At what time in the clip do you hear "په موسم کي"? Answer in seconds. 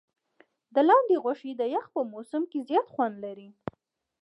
1.95-2.59